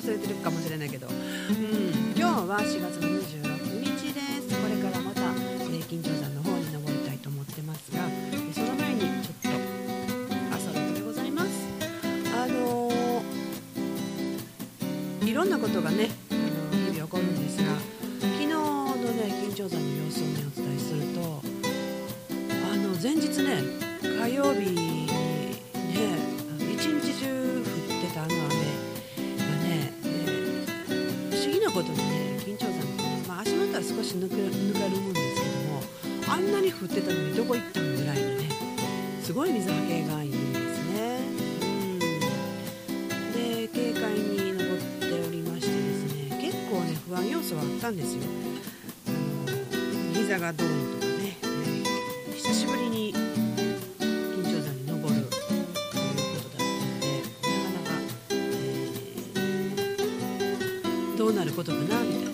[0.00, 1.14] 忘れてるかもしれないけど、うん、
[2.16, 4.48] 今日は4月の26日です。
[4.48, 7.98] これからまた、えー、金城山の方に登りたいと思ってますが
[8.54, 9.48] その前にちょっと
[10.56, 11.48] 朝6でございます。
[12.34, 16.40] あのー、いろんなことがねあの
[16.92, 17.74] 日々起こるんですが
[18.20, 21.42] 昨日のね金城山の様子をねお伝えすると
[22.72, 23.60] あの前日ね
[24.02, 24.99] 火曜日
[36.80, 38.48] 降ってたのにどこ行ったんぐらいのね
[39.22, 41.20] すごい水はけがいいんですね。
[41.60, 41.98] うん
[43.32, 48.22] で警戒に登っておりましてですね結構ね不安要素はあったんですよ。
[49.08, 49.18] あの
[50.14, 55.36] 膝がどうのとかね、えー久しぶりに緊張山に登るというこ
[56.48, 57.06] とだったので
[57.42, 57.92] なかなか、
[58.30, 62.29] えーどうなることかなみたいな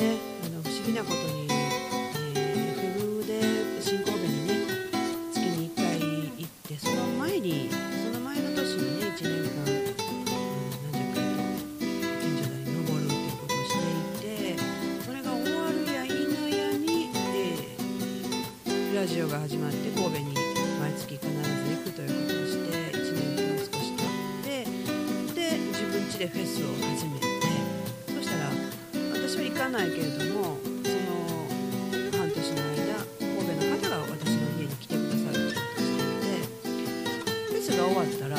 [0.00, 4.54] ねあの不思議なことに、えー、FM で新神戸にね
[5.30, 6.00] 月に1回
[6.38, 9.84] 行ってその前にその前の年にね1年間、うん、
[10.88, 11.44] 何十回と
[12.18, 13.84] 近所に登るっていうことをして
[14.16, 14.62] いて
[15.04, 16.10] それが終わるや否
[16.56, 20.34] やに、えラジオが始まって神戸に
[20.80, 21.44] 毎月必ず行
[21.84, 24.64] くということをして1年間少し経って
[25.34, 27.19] で自分家でフェスを始め
[29.70, 36.32] ないけれどもその半年の間神戸の方が私の家に来てくださるってことしていて
[37.48, 38.36] フェスが終わったら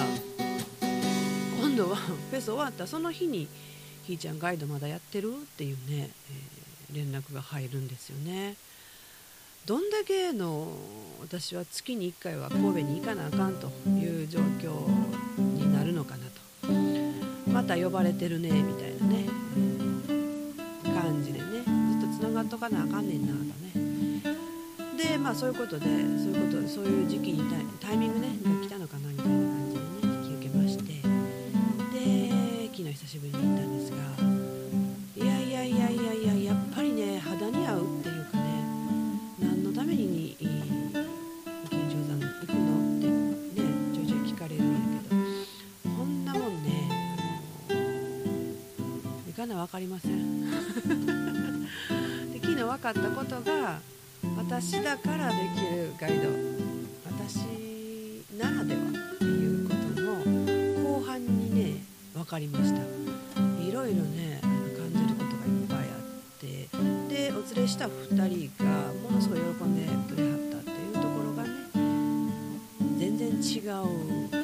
[1.59, 3.47] 今度は フェス終わったその日に
[4.05, 6.61] 「ひーちゃんガイドまだやってる?」っていうね、えー
[6.93, 8.57] 連絡が入るんですよね。
[9.65, 10.67] どんだけの
[11.21, 14.73] 私は月に1回は神戸に行かなあかんという状況
[15.39, 16.25] になるのかな
[16.65, 16.73] と
[17.49, 19.25] また呼ばれてるねみたいなね、
[21.01, 23.71] 感じでねずっとつながっとかなあかんねんなとね。
[24.97, 27.43] でまあそういうことでそういうことそういう時期に
[27.79, 29.87] タイミングねが来たのかなみたいな感じでね
[30.27, 30.83] 引き受けまして。
[30.83, 30.91] で
[32.67, 34.30] 昨日久しぶりに行ったんですが
[52.93, 53.79] かったことが
[54.37, 56.27] 私だからできるガイド。
[57.05, 57.37] 私
[58.37, 60.15] ならではっていうことの
[60.99, 62.81] 後半にね分かりました。
[63.63, 65.85] いろいろね感じることがいっぱいあっ
[66.39, 66.67] て。
[67.07, 71.49] でお連れした2人がものすごい喜んでくれはったっていうところがね
[72.99, 74.40] 全然違う。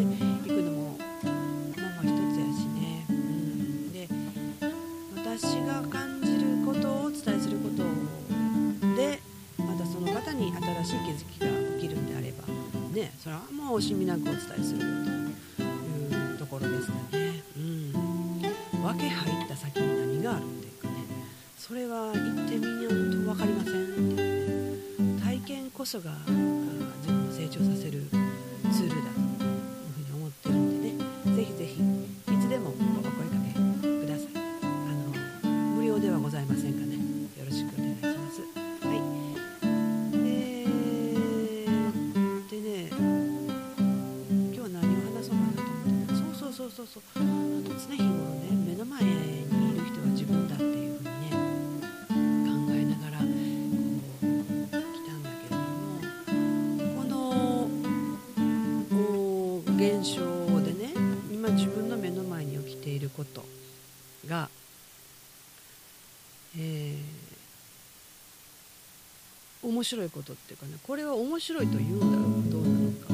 [0.00, 4.08] ね行くのもまあまあ一つやしね、うん、で
[5.16, 7.82] 私が感じることをお伝えすること
[8.96, 9.20] で
[9.58, 12.46] またその方に新しい気づきが起きるんであれば
[12.92, 14.86] ねそれはもう惜しみなくお伝えするよ
[15.56, 17.42] というところですかね。
[17.56, 17.92] うん、
[18.82, 20.94] 分け入った先に何があるっていうかね。
[21.56, 22.14] それは行っ
[22.48, 23.92] てみないと分かりませんって
[24.22, 25.22] いうね。
[25.22, 28.02] 体験こそが自分を成長させる
[28.72, 29.31] ツールだと
[46.82, 47.02] そうそう。
[47.14, 49.44] あの常日頃ね目の前にい
[49.78, 53.24] る人は自分だっていうふうにね考えながらこ
[54.72, 54.74] う来
[55.06, 56.00] たんだけれども
[56.96, 57.14] この
[58.90, 60.18] お現象
[60.60, 60.92] でね
[61.32, 63.44] 今自分の目の前に起きていること
[64.26, 64.48] が、
[66.58, 67.22] えー
[69.64, 73.11] 面白いことっていうかねこれは面白いと言うんだろうかどうなのか。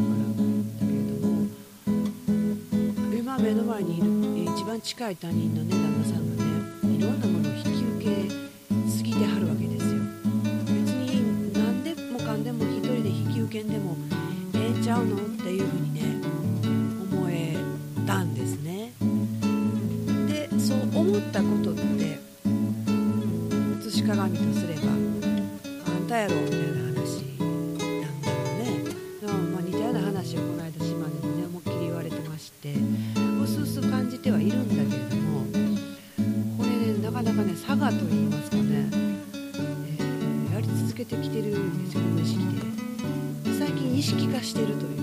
[3.78, 6.50] 前にいるえ一番近い他人のね旦那さんがね
[6.96, 10.00] いろんなものを引き受けすぎてはるわけですよ。
[10.66, 13.96] 別に何でもかんでも一人で引き受けんでも
[14.54, 16.00] ええんちゃうのっていうふうにね
[17.12, 17.56] 思え
[18.04, 18.92] たんですね。
[20.26, 22.18] でそう思ったことって
[23.82, 26.87] 写し鏡とすればあんたやろみたいな。
[34.38, 35.40] はいるんだけれども
[36.58, 43.58] これねなかなかね佐賀と言いますかね、えーやり続けてきてるんですよ無意識で。
[43.58, 44.97] 最近意識化してるという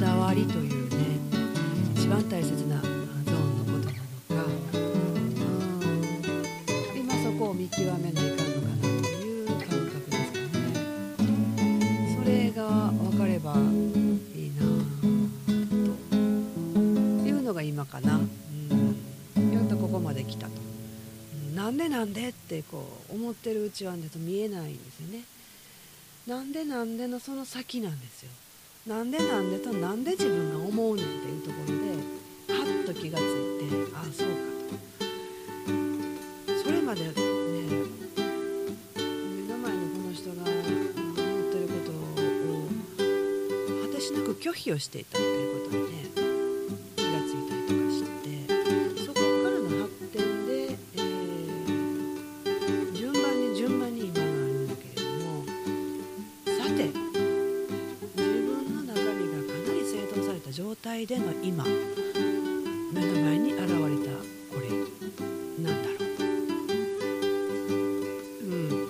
[0.00, 0.96] だわりというね
[1.94, 4.00] 一番大切なゾーンのことなの。
[4.42, 4.80] かうん
[6.98, 8.30] 今そこを見極めないかんのか
[8.76, 12.16] なという感覚ですかね。
[12.18, 13.56] それが分かればい
[14.46, 14.60] いな
[15.02, 15.08] と。
[17.28, 18.20] いうのが今かな、う
[19.40, 20.52] ん、やっとここまで来たと、
[21.50, 21.54] うん。
[21.54, 25.24] なんでなんでってこう思ってるうちはねと見えないんですよね。
[26.26, 28.30] なんでなんでのその先なんですよ。
[28.86, 31.74] なんでなんでとなんで自分が思うねんっていうところで
[32.54, 33.24] はっと気がつい
[33.68, 34.34] てああそうか。
[36.46, 37.22] とそれまでね目
[39.48, 41.94] の前のこの人が思ってることを
[43.82, 45.99] 果てしなく拒否をしていたっていうことにね
[61.10, 63.74] での今目の前に現れた
[64.48, 64.68] これ。
[65.60, 66.18] なんだろう。
[68.44, 68.86] うん。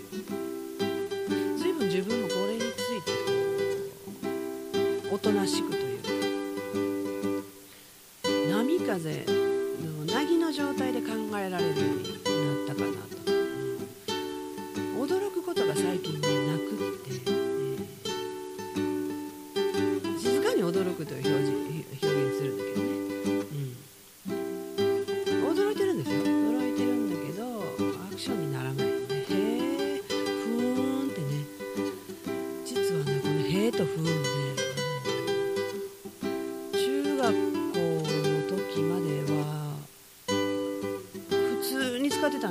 [1.57, 3.13] 随分自分もこれについて
[5.09, 6.03] こうおとなしくという。
[6.03, 6.11] か
[8.51, 11.09] 波風の凪の状態で考
[11.39, 13.35] えられるようになったかなと、う
[14.99, 15.09] ん。
[15.09, 17.89] 驚くことが最近ねなくって、えー
[20.21, 21.60] 静かに驚くという表示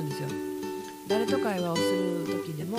[0.00, 0.28] たんですよ。
[1.08, 2.78] 誰と会話をする時でも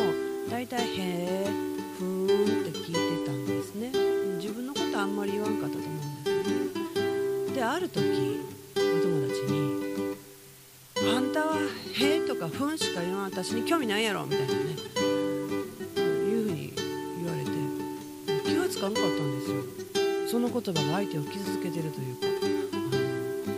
[0.49, 1.49] 大体「へえ」
[1.99, 2.25] 「ふーん」
[2.61, 3.91] って聞いてたんですね。
[4.39, 6.37] 自分のことあんまり言わんかったと思うんですよ
[7.49, 7.55] ね。
[7.55, 8.01] である時
[8.75, 10.15] お友達に
[11.15, 11.57] 「あんたは
[11.93, 14.59] 「へえ」とか「ふん」しか言わん私に興味ないやろみたいなね。
[14.59, 16.73] いうふうに
[17.17, 17.51] 言われて
[18.49, 19.63] 気がつかんかったんですよ。
[20.27, 22.27] その言葉が相手を傷つけてるというか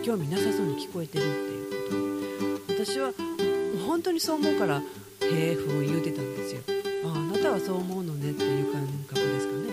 [0.02, 1.96] 興味なさそうに聞こえてるっていうこと。
[1.96, 3.12] に私は
[3.76, 4.78] 本当にそう思うから
[5.22, 6.60] 「へえふん」言うてたんですよ。
[7.06, 9.64] ああなたはそう思うのねっていう感覚ですかね。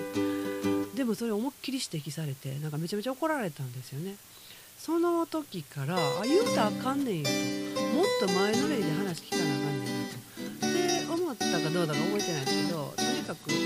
[0.96, 4.16] でもそれを思いっきり指摘されてなんかめちゃめちゃ怒られたんですよね。
[4.80, 7.82] その時からあ言うたらあかんねんよと。
[7.82, 11.12] もっと前のめりで話聞かなあかんねんなと。
[11.12, 13.62] で思ったかどうだか覚えてないですけどとにかくその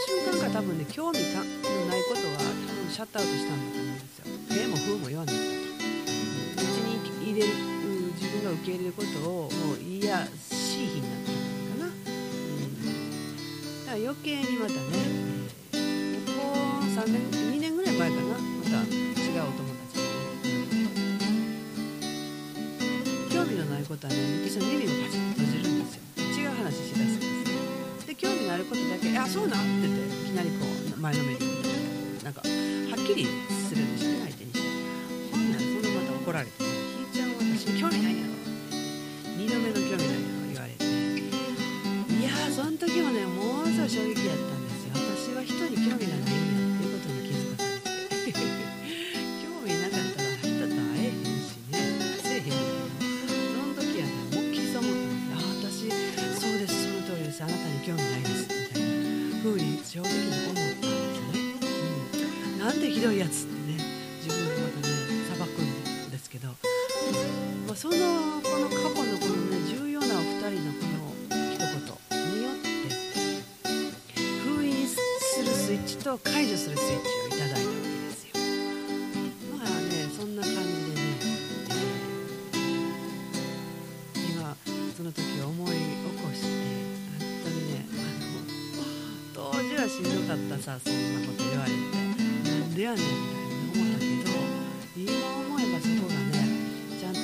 [0.00, 4.24] 瞬間から多分ね興味のないことは多分シャットアウトしたんだと思うんですよ
[4.58, 5.34] 「へえもふーも言わない。
[5.34, 5.44] んだ」
[6.62, 7.73] とうちに入れる。
[8.44, 11.34] が受け入れることをもう嫌しい日になったん
[11.80, 11.94] かな、うん、
[13.86, 14.80] だから余計にまたね、
[15.72, 16.52] ここ
[16.84, 17.24] 3年
[17.56, 18.22] 2年ぐらい前かな。
[18.22, 18.92] また違
[19.38, 20.04] うお友達に
[23.32, 26.02] 興味のないことはね私の耳をパチッと閉じるんですよ。
[26.18, 27.24] 違う話しだすんで
[28.00, 28.06] す。
[28.06, 31.62] で興味のあることだけ「あそうな?」って言っていきなりこう前のめりに
[32.22, 32.30] な。
[32.30, 32.48] んかはっ
[33.06, 34.68] きりするんですよね相手にして。
[35.32, 37.64] ほんならそれまた怒られて「ひーちゃんは私。
[37.66, 38.13] に興味ない
[42.74, 44.98] の時はねものすごい衝撃やったんですよ。
[44.98, 51.38] 私は人に興味がないんやっていうことに気づかされて興味なかったら人と会えへん。
[51.38, 51.78] しね
[52.18, 52.58] せえへんけど
[53.54, 55.22] その時はね思いっきりそう思ったん
[55.62, 55.86] です。
[55.86, 55.86] あ私
[56.42, 56.74] そうです。
[56.82, 57.38] その通りです。
[57.44, 58.42] あなたに興味ないです。
[58.42, 61.30] みたいな風に正直に思ったんです。
[61.30, 61.46] ね、
[62.58, 63.78] うん、なんてひどいやつってね
[64.18, 64.90] 自分でまたね
[65.30, 66.26] 裁くんです。
[66.26, 66.48] けど、
[67.68, 67.94] まあ、その
[76.14, 78.30] スイッチと解除するスイッチをいただいたわけですよ。
[79.58, 81.44] まあねそんな感じでね、えー
[84.30, 84.56] 今
[84.96, 85.74] その時思い起
[86.22, 86.46] こして
[87.18, 87.92] 本当にねあ
[89.42, 90.92] の当時はしんどかったさそん
[91.22, 91.76] なこと言われて
[92.48, 94.30] なんでやねんみたいな思ったけど
[94.96, 96.46] 今思えばそこがね
[97.00, 97.18] ちゃんと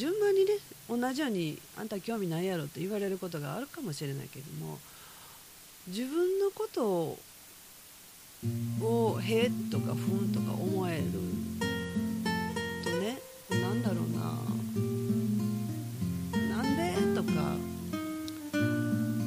[0.00, 0.52] 順番にね
[0.88, 4.78] 同じようにあんた興味ないやろって言われることがあるかもしれないけども
[5.88, 7.18] 自分のこと
[8.80, 11.04] を「へ」とか「ふん」とか思える
[12.82, 14.20] とねなんだろうな。
[16.48, 17.32] なんでとか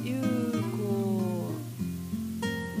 [0.04, 1.52] いうこ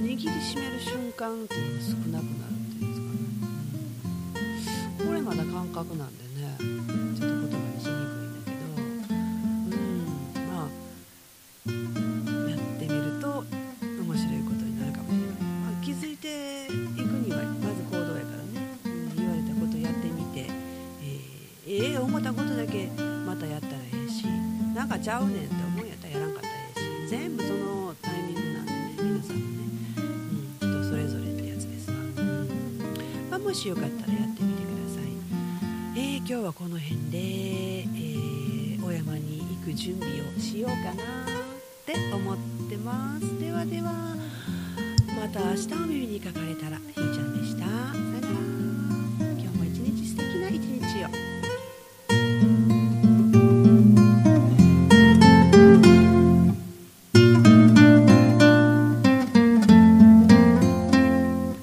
[0.00, 6.23] 握りしめる瞬間っていうのが少なくなるっていうんですかね、これまだ感覚なんで
[25.04, 29.36] ちゃうねんって思うんやったらやらんかったらええし全部そのタイミングなんでね皆さん。
[29.36, 29.64] もね、
[30.62, 31.96] うん、人それぞれってやつですわ、
[33.30, 40.96] まあ、もしよかったらやってみてくださいえー今日はこの辺で、えーお山に行く準備をしようかなっ
[41.86, 42.36] て思っ
[42.68, 43.40] てます。
[43.40, 44.14] ではでは
[45.18, 48.23] また明日お耳にかかれたらひーちゃんでした。